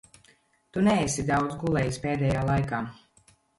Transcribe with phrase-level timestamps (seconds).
[0.77, 2.83] Tu neesi daudz gulējis pēdējā laikā.